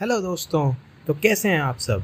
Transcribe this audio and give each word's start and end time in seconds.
Hello 0.00 0.20
दोस्तों 0.20 0.74
तो 1.06 1.14
कैसे 1.14 1.48
हैं 1.48 1.60
आप 1.60 1.78
सब? 1.78 2.02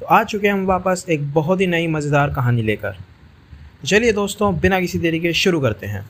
तो 0.00 0.06
आ 0.06 0.24
चुके 0.24 0.46
हैं 0.46 0.54
हम 0.54 0.66
वापस 0.66 1.06
एक 1.10 1.32
बहुत 1.32 1.60
ही 1.60 1.66
नई 1.66 1.86
मज़ेदार 1.86 2.34
कहानी 2.34 2.62
लेकर। 2.62 2.96
चलिए 3.84 4.12
दोस्तों, 4.12 4.60
बिना 4.60 4.80
किसी 4.80 4.98
देरी 4.98 5.20
के 5.20 5.32
शुरू 5.32 5.60
करते 5.60 5.86
हैं। 5.86 6.06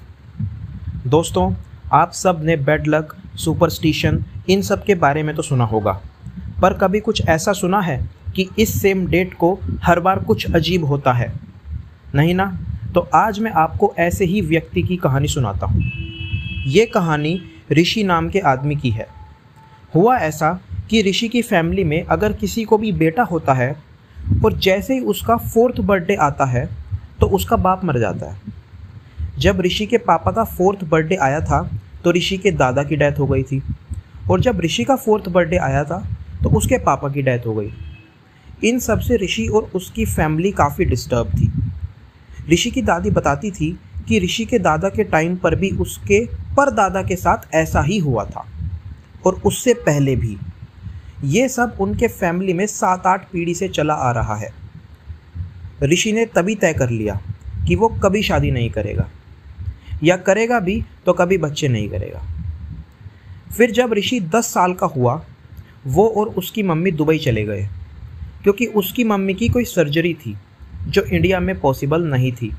दोस्तों, 1.07 1.55
आप 1.93 2.13
सबने 2.13 2.57
बेड 2.57 2.87
लक 2.87 3.17
सुपरस्टिशन 3.37 4.25
इन 4.49 4.63
सब 4.63 4.85
के 4.85 4.95
बारे 4.95 5.23
में 5.23 5.37
तो 5.37 5.43
सुना 5.43 5.65
होगा। 5.65 6.01
पर 6.63 6.75
कभी 6.75 7.01
कुछ 7.01 7.29
ऐसा 7.29 7.53
सुना 7.53 7.81
है 7.81 8.11
कि 8.37 8.49
इस 8.59 8.83
सेम 8.83 9.07
डेट 9.07 9.35
को 9.35 9.59
हर 9.83 10.01
बार 10.01 10.19
कुछ 10.19 10.55
अजीब 10.55 10.85
होता 10.85 11.13
है? 11.13 11.33
नहीं 12.15 12.35
ना? 12.35 12.59
तो 12.95 13.01
आज 13.01 13.39
मैं 13.39 13.51
आपको 13.51 13.95
ऐसे 13.99 14.25
ही 14.25 14.41
व्यक्ति 14.41 14.83
की 14.83 14.97
कहानी 14.97 15.29
सुनाता 15.29 15.67
हूँ। 15.67 15.83
ये 16.67 16.87
कहानी 16.87 17.43
ऋषि 17.73 18.05
नाम 18.05 18.29
के 18.29 18.39
आदमी 18.39 18.77
की 18.77 18.91
है। 18.91 19.09
हुआ 19.95 20.19
ऐसा 20.19 20.61
कि 20.91 21.03
ऋषि 21.03 21.29
की 21.29 21.43
फैमिली 21.43 21.85
में 21.85 22.03
अगर 22.03 22.33
किसी 22.33 22.65
को 22.65 22.79
भी 22.79 22.93
बेटा 22.93 23.23
होता 23.23 23.55
है 23.55 23.77
और 24.45 24.53
जैसे 24.53 24.95
ही 24.95 25.01
उसका 25.01 25.37
फोर्थ 25.37 25.81
बर्थडे 25.81 26.15
आता 26.15 26.45
है 26.45 26.69
तो 27.21 27.27
उसका 27.27 27.57
बाप 27.57 27.85
मर 27.85 27.99
जाता 27.99 28.31
है। 28.31 28.41
जब 29.39 29.61
ऋषि 29.61 29.87
के 29.87 29.99
पापा 29.99 30.33
का 30.33 30.45
फोर्थ 30.45 30.85
बर्थडे 30.85 31.17
आया 31.17 31.41
था 31.41 31.61
तो 32.05 32.13
ऋषि 32.13 32.39
के 32.39 32.51
दादा 32.51 32.83
की 32.83 32.97
डेथ 32.97 33.19
हो 33.19 33.27
गई 33.27 33.43
थी। 33.43 33.63
और 34.31 34.41
जब 34.41 34.61
ऋषि 34.61 34.85
का 34.85 34.97
फोर्थ 34.97 35.29
बर्थडे 35.29 35.57
आया 35.57 35.85
था 35.85 35.99
तो 36.43 36.49
उसके 36.49 36.79
पापा 36.79 37.09
की 37.09 37.23
डेथ 37.23 37.47
हो 37.47 37.55
गई। 37.55 37.73
इन 38.65 38.79
सबसे 38.79 39.17
ऋषि 39.17 39.47
और 39.47 39.71
उसकी 39.75 40.05
फैमिली 40.05 40.51
काफ़ी 40.53 40.85
डिस्टर्ब 40.85 41.29
थी। 41.29 41.53
ऋषि 42.53 42.71
की 42.71 42.83
दादी 42.83 43.11
बताती 43.11 43.51
थी 43.51 43.79
कि 44.09 44.21
ऋषि 44.21 44.45
के 44.45 44.59
दादा 44.59 44.89
के 44.89 45.05
टाइम 45.05 45.37
पर 45.37 45.55
भी 45.55 45.71
उसके 45.71 46.25
परदादा 46.57 47.03
के 47.03 47.17
साथ 47.17 47.55
ऐसा 47.55 47.83
ही 47.83 47.99
हुआ 47.99 48.25
था। 48.25 48.47
और 49.27 49.41
उससे 49.45 49.75
पहले 49.75 50.17
भी। 50.17 50.37
ये 51.25 51.49
सब 51.49 51.77
उनके 51.81 52.09
फैमिली 52.09 52.53
में 52.53 52.67
सात 52.67 53.07
आठ 53.07 53.31
पीढ़ी 53.31 53.55
से 53.55 53.69
चला 53.69 53.95
आ 53.95 54.11
रहा 54.11 54.37
है। 54.37 54.55
ऋषि 55.83 56.13
ने 56.13 56.27
तभी 56.27 56.55
तय 56.55 56.73
कर 56.73 56.91
लिया 56.91 57.21
कि 57.69 57.75
वो 57.75 57.89
कभी 57.89 58.23
शादी 58.23 58.51
नहीं 58.51 58.71
करेगा। 58.71 59.11
या 60.05 60.17
करेगा 60.17 60.61
भी 60.61 60.85
तो 61.07 61.13
कभी 61.13 61.39
बच्चे 61.39 61.69
नहीं 61.69 61.89
करेगा। 61.89 62.23
फिर 63.57 63.71
जब 63.71 63.93
ऋषि 63.93 64.21
दस 64.21 64.45
साल 64.45 64.73
का 64.73 64.87
हुआ, 64.87 65.25
वो 65.87 66.09
और 66.09 66.29
उसकी 66.29 66.63
मम्मी 66.63 66.91
दुबई 66.91 67.19
चले 67.19 67.45
गए। 67.45 67.69
क्योंकि 68.43 68.67
उसकी 68.67 69.05
मम्मी 69.05 69.35
की 69.35 69.49
कोई 69.49 69.65
सर्जरी 69.65 70.15
थी, 70.15 70.37
जो 70.89 71.03
इंडिया 71.03 71.41
में 71.41 71.61
पॉसिबल 71.61 72.03
नहीं 72.03 72.33
थी। 72.33 72.55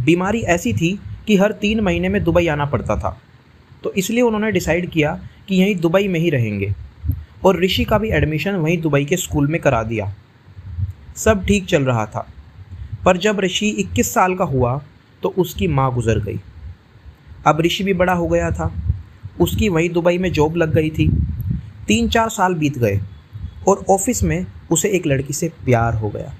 बीमारी 0.00 0.40
ऐसी 0.40 0.72
थी 0.72 1.00
कि 1.26 1.36
हर 1.36 1.52
तीन 1.52 1.80
महीने 1.80 2.08
में 2.08 2.24
दुबई 2.24 2.46
आना 2.46 2.64
पड़ता 2.64 2.96
था। 2.96 3.20
तो 3.84 3.92
इसलिए 3.92 4.22
उन्होंने 4.22 4.52
डिसाइड 4.52 4.90
किया 4.90 5.20
कि 5.48 5.56
यहीं 5.56 5.76
दुबई 5.76 6.08
में 6.08 6.20
ही 6.20 6.30
रहेंगे। 6.30 6.74
और 7.44 7.60
ऋषि 7.64 7.84
का 7.84 7.98
भी 7.98 8.08
एडमिशन 8.08 8.52
वहीं 8.52 8.80
दुबई 8.80 9.04
के 9.04 9.16
स्कूल 9.16 9.46
में 9.46 9.60
करा 9.60 9.82
दिया। 9.82 10.14
सब 11.16 11.44
ठीक 11.44 11.66
चल 11.66 11.82
रहा 11.82 12.06
था। 12.06 12.26
पर 13.04 13.16
जब 13.16 13.40
ऋषि 13.40 13.66
21 13.66 14.14
साल 14.14 14.34
का 14.34 14.44
हुआ 14.44 14.82
तो 15.22 15.28
उसकी 15.28 15.68
माँ 15.68 15.94
गुजर 15.94 16.18
गई। 16.18 16.40
अब 17.46 17.60
ऋषि 17.60 17.84
भी 17.84 17.94
बड़ा 17.94 18.12
हो 18.12 18.26
गया 18.26 18.50
था। 18.50 18.74
उसकी 19.40 19.68
वहीं 19.68 19.90
दुबई 19.90 20.18
में 20.18 20.32
जॉब 20.32 20.56
लग 20.56 20.74
गई 20.74 20.90
थी। 20.90 21.08
तीन 21.88 22.08
चार 22.08 22.28
साल 22.28 22.54
बीत 22.54 22.78
गए 22.78 23.00
और 23.68 23.84
ऑफ़िस 23.90 24.22
में 24.22 24.46
उसे 24.70 24.88
एक 24.88 25.06
लड़की 25.06 25.32
से 25.32 25.48
प्यार 25.48 25.94
हो 25.94 26.08
गया। 26.08 26.34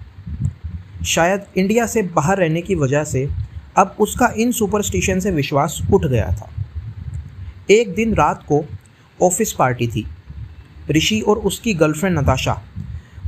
शायद 1.04 1.42
इंडिया 1.56 1.86
से 1.86 2.02
बाहर 2.02 2.38
रहने 2.38 2.60
की 2.60 2.74
वजह 2.74 3.04
से 3.04 3.28
अब 3.76 3.96
उसका 4.00 4.32
इन 4.36 4.52
सुपरस्टिशन 4.52 5.20
से 5.20 5.30
विश्वास 5.30 5.82
उठ 5.92 6.04
गया 6.04 6.28
था। 6.28 6.50
एक 7.70 7.94
दिन 7.94 8.14
रात 8.14 8.42
को 8.42 8.64
ऑफ़िस 9.22 9.52
पार्टी 9.52 9.86
थी। 9.86 10.06
ऋषि 10.92 11.20
और 11.20 11.38
उसकी 11.40 11.74
गर्लफ्रेंड 11.74 12.18
नताशा। 12.18 12.60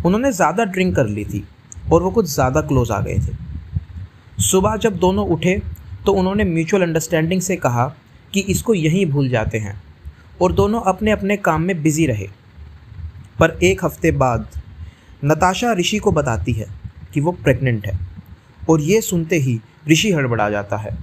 उन्होंने 0.07 0.33
ज़्यादा 0.33 0.65
ड्रिंक 0.67 0.95
कर 0.97 1.07
ली 1.09 1.25
थी 1.25 1.45
और 1.93 2.03
वो 2.03 2.11
कुछ 2.11 2.27
ज़्यादा 2.27 2.61
क्लोज 2.63 2.91
आ 2.91 3.01
गए 3.01 3.19
थे। 3.19 4.43
सुबह 4.43 4.77
जब 4.77 4.97
दोनों 4.99 5.27
उठे 5.29 5.61
तो 6.07 6.13
उन्होंने 6.13 6.45
म्यूचुअल 6.45 6.83
अंडरस्टैंडिंग 6.83 7.41
से 7.41 7.57
कहा 7.57 7.87
कि 8.33 8.41
इसको 8.51 8.75
यहीं 8.75 9.05
भूल 9.07 9.29
जाते 9.29 9.59
हैं 9.59 9.81
और 10.43 10.53
दोनों 10.53 10.81
अपने 10.83 11.11
अपने 11.11 11.37
काम 11.39 11.63
में 11.63 11.83
बिज़ी 11.83 12.07
रहे। 12.07 12.27
पर 13.41 13.59
एक 13.63 13.85
हफ़्ते 13.85 14.11
बाद 14.15 14.47
नताशा 15.25 15.73
ऋषि 15.73 15.99
को 15.99 16.13
बताती 16.13 16.53
है 16.53 16.67
कि 17.15 17.21
वो 17.21 17.33
प्रेग्नेंट 17.35 17.87
है 17.87 17.99
और 18.71 18.81
ये 18.81 19.01
सुनते 19.01 19.37
ही 19.37 19.59
ऋषि 19.89 20.13
हड़बड़ा 20.13 20.49
जाता 20.51 20.77
है 20.77 20.97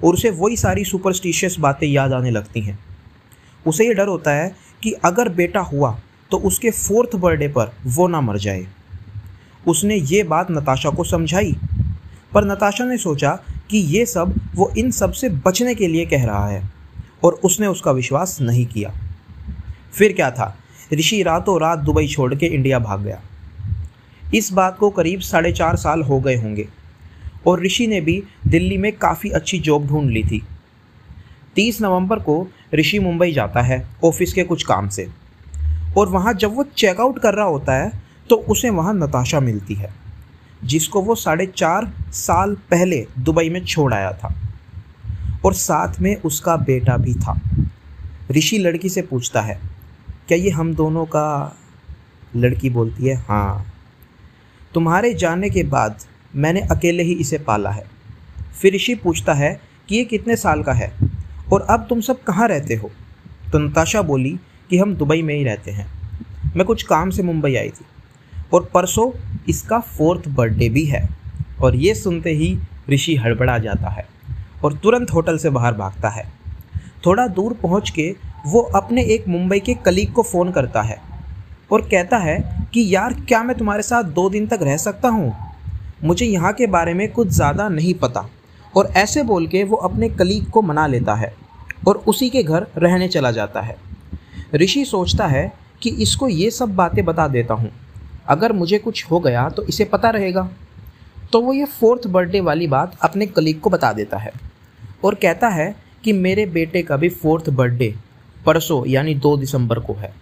और 0.00 0.14
उसे 0.14 0.30
वही 0.32 0.56
सारी 0.56 0.84
सुपरस्टिशियस 0.84 1.56
बातें 1.60 1.86
याद 1.86 2.12
आने 2.12 2.30
लगती 2.30 2.60
हैं। 2.60 2.78
उसे 3.66 3.86
ये 3.86 3.94
डर 3.94 4.08
होता 4.08 4.30
है 4.30 4.54
कि 4.82 4.92
अगर 5.04 5.28
बेटा 5.28 5.60
हुआ 5.60 5.98
तो 6.30 6.38
उसके 6.38 6.70
फोर्थ 6.70 7.16
बर्थडे 7.16 7.48
पर 7.48 7.72
वो 7.86 8.06
ना 8.08 8.20
मर 8.20 8.38
जाए। 8.38 8.66
उसने 9.66 9.96
ये 9.96 10.22
बात 10.22 10.50
नताशा 10.50 10.90
को 10.90 11.04
समझाई। 11.04 11.54
पर 12.32 12.44
नताशा 12.44 12.84
ने 12.84 12.96
सोचा 12.98 13.30
कि 13.70 13.78
ये 13.78 14.04
सब 14.06 14.34
वो 14.54 14.70
इन 14.78 14.90
सबसे 14.90 15.28
बचने 15.38 15.74
के 15.74 15.86
लिए 15.88 16.04
कह 16.06 16.24
रहा 16.26 16.46
है, 16.48 16.62
और 17.24 17.40
उसने 17.44 17.66
उसका 17.66 17.92
विश्वास 17.92 18.40
नहीं 18.40 18.66
किया। 18.66 18.92
फिर 19.92 20.12
क्या 20.12 20.30
था? 20.30 20.54
ऋषि 20.92 21.22
रातों 21.22 21.60
रात 21.60 21.78
दुबई 21.78 22.06
छोड़ 22.06 22.34
के 22.34 22.46
इंडिया 22.46 22.78
भाग 22.78 23.02
गया। 23.02 23.20
इस 24.34 24.52
बात 24.52 24.76
को 24.78 24.90
करीब 24.90 25.20
साढ़े 25.20 25.52
चार 25.52 25.76
साल 25.76 26.02
हो 26.02 26.20
गए 26.20 26.36
होंगे, 26.36 26.68
और 27.46 27.62
ऋषि 27.62 27.86
ने 27.86 28.00
भी 28.00 28.22
दिल्ली 28.46 28.76
में 28.76 28.92
काफ़ी 28.92 29.30
अच्छी 29.30 29.58
जॉब 29.58 29.86
ढूंढ 29.86 30.10
ली 30.10 30.22
थी। 30.22 30.42
तीस 31.56 31.80
नवंबर 31.80 32.18
को 32.18 32.46
ऋषि 32.72 32.98
मुंबई 32.98 33.32
जाता 33.32 33.62
है 33.62 33.86
ऑफ़िस 34.04 34.32
के 34.32 34.44
कुछ 34.44 34.62
काम 34.62 34.88
से। 34.88 35.08
और 35.98 36.08
वहाँ 36.08 36.34
जब 36.34 36.54
वो 36.54 36.64
चेकआउट 36.76 37.18
कर 37.18 37.34
रहा 37.34 37.46
होता 37.46 37.74
है 37.74 37.90
तो 38.30 38.36
उसे 38.48 38.70
वहाँ 38.70 38.94
नताशा 38.94 39.40
मिलती 39.40 39.74
है, 39.74 39.92
जिसको 40.64 41.02
वो 41.02 41.14
साढ़े 41.14 41.46
चार 41.46 41.92
साल 42.12 42.54
पहले 42.70 43.06
दुबई 43.18 43.48
में 43.50 43.64
छोड़ 43.64 43.92
आया 43.94 44.12
था। 44.12 44.34
और 45.44 45.54
साथ 45.54 46.00
में 46.00 46.14
उसका 46.16 46.56
बेटा 46.56 46.96
भी 46.96 47.14
था। 47.14 47.40
ऋषि 48.30 48.58
लड़की 48.58 48.88
से 48.88 49.02
पूछता 49.02 49.40
है, 49.40 49.58
क्या 50.28 50.38
ये 50.38 50.50
हम 50.50 50.74
दोनों 50.74 51.04
का 51.06 51.56
लड़की 52.36 52.70
बोलती 52.70 53.06
है 53.06 53.14
हाँ। 53.18 53.72
तुम्हारे 54.74 55.12
जाने 55.14 55.50
के 55.50 55.62
बाद 55.64 56.00
मैंने 56.36 56.60
अकेले 56.62 57.02
ही 57.02 57.12
इसे 57.12 57.38
पाला 57.38 57.70
है। 57.70 57.84
फिर 58.60 58.74
ऋषि 58.74 58.94
पूछता 58.94 59.34
है 59.34 59.60
कि 59.88 59.96
ये 59.96 60.04
कितने 60.04 60.36
साल 60.36 60.62
का 60.62 60.72
है? 60.72 60.92
और 61.52 61.66
अब 61.70 61.86
तुम 61.88 62.00
सब 62.00 62.22
कहाँ 62.22 62.48
रहते 62.48 62.74
हो? 62.74 62.90
तो 63.52 63.58
नताशा 63.58 64.02
बोली 64.02 64.38
कि 64.70 64.78
हम 64.78 64.94
दुबई 64.94 65.22
में 65.22 65.34
ही 65.34 65.44
रहते 65.44 65.70
हैं। 65.70 65.86
मैं 66.56 66.66
कुछ 66.66 66.82
काम 66.82 67.10
से 67.10 67.22
मुंबई 67.22 67.54
आई 67.56 67.68
थी 67.68 67.84
और 68.54 68.68
परसों 68.74 69.10
इसका 69.48 69.78
फोर्थ 69.78 70.28
बर्थडे 70.28 70.68
भी 70.68 70.84
है 70.84 71.08
और 71.60 71.76
ये 71.76 71.94
सुनते 71.94 72.30
ही 72.30 72.56
ऋषि 72.90 73.16
हड़बड़ा 73.16 73.58
जाता 73.58 73.88
है 73.88 74.06
और 74.64 74.74
तुरंत 74.74 75.10
होटल 75.10 75.38
से 75.38 75.50
बाहर 75.50 75.74
भागता 75.74 76.08
है। 76.08 76.24
थोड़ा 77.06 77.26
दूर 77.26 77.52
पहुँच 77.52 77.90
के 77.90 78.14
वो 78.46 78.60
अपने 78.60 79.02
एक 79.04 79.28
मुंबई 79.28 79.60
के 79.60 79.74
कलीग 79.74 80.12
को 80.12 80.22
फ़ोन 80.22 80.50
करता 80.52 80.82
है 80.82 80.98
और 81.72 81.82
कहता 81.82 82.18
है 82.18 82.38
कि, 82.72 82.94
यार, 82.94 83.14
क्या 83.28 83.42
मैं 83.42 83.56
तुम्हारे 83.58 83.82
साथ 83.82 84.04
दो 84.04 84.28
दिन 84.30 84.46
तक 84.46 84.58
रह 84.62 84.76
सकता 84.76 85.08
हूँ? 85.08 85.34
मुझे 86.04 86.26
यहाँ 86.26 86.52
के 86.52 86.66
बारे 86.66 86.94
में 86.94 87.08
कुछ 87.12 87.28
ज़्यादा 87.28 87.68
नहीं 87.68 87.94
पता। 87.94 88.28
और 88.78 88.86
ऐसे 88.96 89.22
बोल 89.22 89.46
के 89.46 89.62
वो 89.64 89.76
अपने 89.76 90.08
कलीग 90.08 90.50
को 90.50 90.62
मना 90.62 90.86
लेता 90.86 91.14
है 91.14 91.32
और 91.88 91.96
उसी 92.06 92.28
के 92.30 92.42
घर 92.42 92.66
रहने 92.78 93.08
चला 93.08 93.30
जाता 93.30 93.60
है। 93.60 93.76
ऋषि 94.54 94.84
सोचता 94.84 95.26
है 95.26 95.52
कि 95.82 95.90
इसको 96.02 96.28
ये 96.28 96.50
सब 96.50 96.74
बातें 96.76 97.04
बता 97.04 97.26
देता 97.28 97.54
हूँ। 97.54 97.70
अगर 98.28 98.52
मुझे 98.52 98.78
कुछ 98.78 99.04
हो 99.10 99.20
गया 99.20 99.48
तो 99.48 99.62
इसे 99.62 99.84
पता 99.84 100.10
रहेगा। 100.10 100.48
तो 101.32 101.40
वो 101.40 101.52
ये 101.52 101.64
फोर्थ 101.64 102.06
बर्थडे 102.06 102.40
वाली 102.40 102.66
बात 102.66 102.96
अपने 103.02 103.26
कलीग 103.26 103.60
को 103.60 103.70
बता 103.70 103.92
देता 103.92 104.18
है 104.18 104.32
और 105.04 105.14
कहता 105.14 105.48
है 105.48 105.74
कि 106.04 106.12
मेरे 106.12 106.46
बेटे 106.46 106.82
का 106.82 106.96
भी 106.96 107.08
फोर्थ 107.08 107.50
बर्थडे 107.50 107.94
परसों 108.46 108.86
यानी 108.86 109.14
दो 109.14 109.36
दिसंबर 109.36 109.78
को 109.78 109.94
है। 109.94 110.12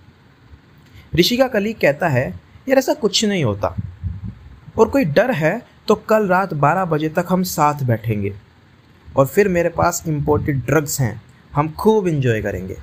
ऋषि 1.14 1.36
का 1.36 1.48
कलीग 1.48 1.76
कहता 1.80 2.08
है, 2.08 2.26
यार 2.68 2.78
ऐसा 2.78 2.94
कुछ 2.94 3.24
नहीं 3.24 3.44
होता। 3.44 3.74
और 4.78 4.88
कोई 4.88 5.04
डर 5.04 5.30
है 5.30 5.60
तो 5.88 5.94
कल 6.08 6.26
रात 6.26 6.54
12 6.54 6.84
बजे 6.84 7.08
तक 7.08 7.26
हम 7.28 7.42
साथ 7.42 7.82
बैठेंगे। 7.82 8.34
और 9.16 9.26
फिर 9.26 9.48
मेरे 9.48 9.68
पास 9.68 10.04
इम्पोर्टेड 10.06 10.66
ड्रग्स 10.66 11.00
हैं। 11.00 11.22
हम 11.54 11.72
खूब 11.72 12.06
इन्जॉय 12.06 12.42
करेंगे। 12.42 12.76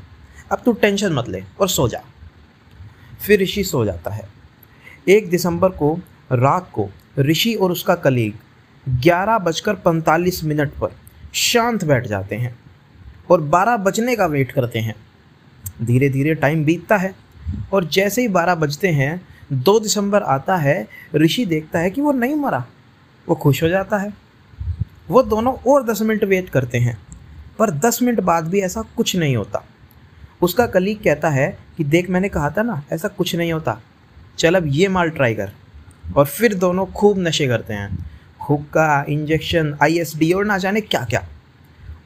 अब 0.52 0.62
तू 0.66 0.74
टेंशन 0.74 1.14
मत 1.14 1.30
ले 1.30 1.44
और 1.62 1.70
सो 1.70 1.88
जा। 1.88 2.02
फिर 3.26 3.40
ऋषि 3.40 3.64
सो 3.64 3.86
जाता 3.86 4.12
है। 4.12 4.30
एक 5.08 5.30
दिसंबर 5.30 5.70
को, 5.70 6.00
रात 6.32 6.70
को, 6.74 6.90
ऋषि 7.20 7.54
और 7.54 7.72
उसका 7.72 7.96
कलीग 7.96 8.34
ग्यारह 8.90 9.38
बजकर 9.38 9.74
पैंतालीस 9.74 10.44
मिनट 10.44 10.70
पर 10.70 10.96
शांत 11.34 11.86
बैठ 11.86 12.08
जाते 12.08 12.36
हैं 12.36 12.60
और 13.32 13.42
बारह 13.42 13.78
बजने 13.78 14.16
का 14.16 14.26
वेट 14.26 14.52
करते 14.52 14.80
हैं। 14.80 14.96
धीरे 15.82 16.10
धीरे 16.10 16.36
टाइम 16.36 16.66
बीतता 16.66 16.98
है 16.98 17.16
और 17.74 17.86
जैसे 17.86 18.22
ही 18.22 18.28
बारह 18.28 18.56
बजते 18.56 18.88
हैं, 18.88 19.28
दो 19.54 19.80
दिसंबर 19.80 20.24
आता 20.24 20.58
है, 20.58 20.88
ऋषि 21.16 21.46
देखता 21.46 21.80
है 21.80 21.92
कि 21.92 22.02
वो 22.02 22.12
नहीं 22.12 22.36
मरा। 22.36 22.66
वो 23.30 23.36
खुश 23.36 23.64
हो 23.64 23.70
जाता 23.70 23.98
है। 23.98 24.23
वो 25.10 25.24
दोनों 25.24 25.54
और 25.68 25.84
दस 25.84 26.02
मिनट 26.02 26.24
वेट 26.24 26.50
करते 26.50 26.78
हैं। 26.78 26.98
पर 27.60 27.72
दस 27.72 28.02
मिनट 28.02 28.20
बाद 28.20 28.48
भी 28.48 28.62
ऐसा 28.62 28.82
कुछ 28.82 29.16
नहीं 29.16 29.36
होता। 29.36 29.64
उसका 30.42 30.68
कलीग 30.68 31.04
कहता 31.04 31.30
है 31.30 31.58
कि 31.78 31.84
देख 31.84 32.10
मैंने 32.10 32.30
कहा 32.30 32.50
था 32.50 32.64
ना, 32.64 32.84
ऐसा 32.92 33.08
कुछ 33.08 33.36
नहीं 33.36 33.54
होता। 33.54 33.82
चल 34.38 34.56
अब 34.56 34.64
ये 34.68 34.88
माल 34.88 35.10
ट्राई 35.10 35.36
कर। 35.36 35.52
और 36.18 36.26
फिर 36.26 36.54
दोनों 36.54 36.86
खूब 36.86 37.20
नशे 37.20 37.48
करते 37.48 37.74
हैं। 37.74 38.12
हुक्का 38.50 39.06
इंजेक्शन 39.10 39.78
आईएसडी 39.84 40.34
और 40.34 40.46
ना 40.46 40.58
जाने 40.58 40.82
क्या 40.82 41.06
क्या 41.10 41.28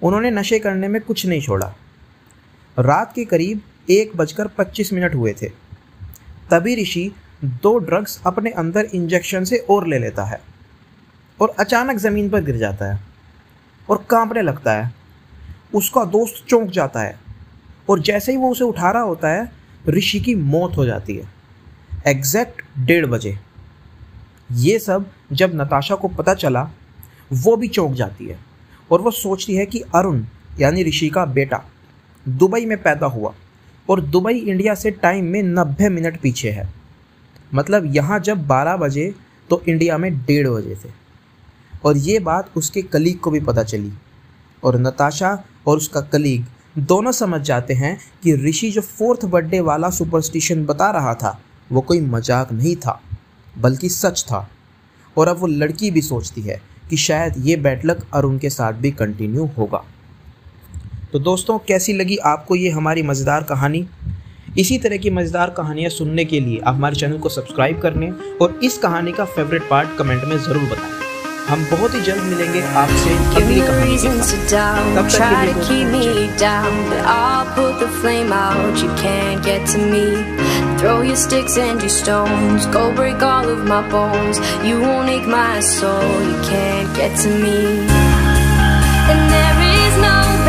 उन्होंने 0.04 0.32
नशे 0.32 0.60
करने 0.60 0.88
में 0.88 1.02
कुछ 1.02 1.26
नहीं 1.26 1.42
छोड़ा। 1.42 1.76
रात 2.80 3.14
के 3.16 3.26
करीब 3.26 3.62
एक 3.90 4.18
बजकर 4.18 4.48
पच्चीस 4.48 4.94
मिनट 4.94 5.16
हुए 5.16 5.36
थे। 5.42 5.50
तभी 6.52 6.82
ऋषि 6.82 7.12
दो 7.44 7.78
ड्रग्स 7.78 8.22
अपने 8.26 8.50
अंदर 8.50 8.88
इंजेक्शन 8.94 9.44
से 9.44 9.58
और 9.70 9.88
ले 9.88 10.00
लेता 10.00 10.26
है। 10.26 10.57
और 11.42 11.56
अचानक 11.60 11.98
ज़मीन 11.98 12.30
पर 12.30 12.44
गिर 12.44 12.58
जाता 12.58 12.94
है 12.94 13.00
और 13.90 14.06
कांपने 14.10 14.42
लगता 14.42 14.74
है। 14.74 14.92
उसका 15.74 16.04
दोस्त 16.06 16.46
चौंक 16.48 16.70
जाता 16.70 17.00
है 17.00 17.20
और 17.90 18.00
जैसे 18.00 18.32
ही 18.32 18.38
वो 18.38 18.52
उसे 18.52 18.64
उठा 18.64 18.92
रहा 18.92 19.02
होता 19.02 19.30
है, 19.30 19.52
ऋषि 19.90 20.20
की 20.20 20.36
मौत 20.36 20.78
हो 20.78 20.86
जाती 20.86 21.16
है। 21.16 21.30
एग्जैक्ट 22.08 22.62
डेढ़ 22.80 23.06
बजे। 23.06 23.38
ये 24.52 24.80
सब 24.80 25.06
जब 25.32 25.52
नताशा 25.56 25.96
को 25.96 26.08
पता 26.08 26.34
चला, 26.34 26.70
वो 27.34 27.56
भी 27.56 27.68
चौंक 27.68 27.94
जाती 27.94 28.26
है 28.26 28.40
और 28.92 29.02
वो 29.02 29.12
सोचती 29.12 29.56
है 29.56 29.66
कि 29.66 29.80
अरुण, 29.96 30.24
यानी 30.60 30.84
ऋषि 30.84 31.10
का 31.10 31.26
बेटा, 31.26 31.64
दुबई 32.26 32.66
में 32.66 32.82
पैदा 32.82 33.08
हुआ 33.08 33.34
और 33.90 34.02
दुबई, 34.02 34.34
इंडिया 34.34 34.76
से 34.76 34.92
टाइम 34.92 35.26
में 35.26 35.42
नब्बे 35.44 35.90
मिनट 35.90 36.20
पीछे 36.22 36.52
है। 36.52 36.70
मतलब 37.54 37.96
यहाँ 37.96 38.20
जब 38.20 38.48
12 38.48 38.78
बजे 38.78 39.14
तो 39.50 39.62
इंडिया 39.68 39.98
में 39.98 40.18
डेढ़ 40.18 40.48
बजे 40.48 40.76
थे। 40.76 41.07
और 41.86 41.98
ये 41.98 42.20
बात 42.20 42.52
उसके 42.58 42.82
कलीग 42.84 43.20
को 43.20 43.32
भी 43.32 43.40
पता 43.40 43.64
चली। 43.64 43.92
और 44.64 44.80
नताशा 44.80 45.38
और 45.68 45.78
उसका 45.78 46.02
कलीग 46.04 46.46
दोनों 46.80 47.12
समझ 47.12 47.42
जाते 47.42 47.74
हैं 47.74 47.98
कि 48.24 48.36
ऋषि 48.38 48.70
जो 48.72 48.82
फोर्थ 48.82 49.26
बर्थडे 49.26 49.60
वाला 49.62 49.90
सुपरस्टिशन 49.90 50.66
बता 50.66 50.90
रहा 50.92 51.14
था, 51.14 51.40
वो 51.72 51.82
कोई 51.82 52.02
मज़ाक 52.02 52.52
नहीं 52.52 52.76
था, 52.76 53.02
बल्कि 53.58 53.90
सच 53.90 54.24
था। 54.24 54.48
और 55.18 55.28
अब 55.28 55.38
वो 55.38 55.48
लड़की 55.48 55.92
भी 55.92 56.02
सोचती 56.02 56.42
है 56.42 56.62
कि 56.90 56.98
शायद 56.98 57.34
ये 57.38 57.56
बैड 57.58 57.86
लक 57.86 58.06
अरुण 58.14 58.38
के 58.38 58.50
साथ 58.50 58.74
भी 58.74 58.92
कंटिन्यू 58.92 59.46
होगा। 59.58 59.84
तो 61.14 61.20
दोस्तों, 61.20 61.58
कैसी 61.60 61.94
लगी 61.94 62.18
आपको 62.26 62.56
ये 62.56 62.70
हमारी 62.70 63.04
मज़ेदार 63.04 63.44
कहानी? 63.44 63.86
इसी 64.58 64.78
तरह 64.78 64.98
की 64.98 65.10
मज़ेदार 65.10 65.50
कहानियाँ 65.50 65.90
सुनने 65.90 66.26
के 66.26 66.40
लिए 66.40 66.60
आप 66.60 66.76
हमारे 66.76 66.96
चैनल 66.96 67.18
को 67.18 67.30
सब्सक्राइब 67.30 67.82
करने 67.82 68.12
और 68.42 68.60
इस 68.64 68.78
कहानी 68.78 69.12
का 69.12 69.26
फेवरेट 69.26 69.70
पार्ट 69.70 69.98
कमेंट 69.98 70.24
में 70.24 70.38
ज़रूर 70.38 70.64
बताएँ। 70.66 70.97
हम 71.50 71.64
बहुत 71.72 71.94
ही 71.96 72.00
जल्द 72.06 72.24
मिलेंगे 72.24 72.62
आपसे 72.80 73.12
अगली 73.42 73.60
कहानी 73.68 73.98
के 73.98 74.24
साथ 74.30 74.96
तब 74.96 75.08
तक 75.12 75.20
के 75.20 75.36
लिए 75.44 75.54
keep 75.68 75.92
me 75.94 76.26
down, 76.42 76.74
but 76.90 77.06
I'll 77.12 77.52
put 77.60 77.80
the 77.84 77.88
flame 78.00 78.34
out. 78.40 78.82
You 78.84 78.90
can't 79.02 79.46
get 79.46 79.70
to 79.74 79.86
me. 79.94 80.04
Throw 80.82 80.96
your 81.10 81.20
sticks 81.22 81.58
and 81.68 81.86
your 81.86 81.94
stones. 82.00 82.68
Go 82.76 82.84
break 83.00 83.24
all 83.30 83.48
of 83.54 83.64
my 83.72 83.80
bones. 83.96 84.42
You 84.70 84.82
won't 84.82 85.14
ache 85.16 85.32
my 85.36 85.62
soul. 85.70 86.12
You 86.32 86.36
can't 86.50 86.94
get 87.00 87.18
to 87.24 87.34
me. 87.46 87.58
And 89.14 89.22
there 89.36 89.67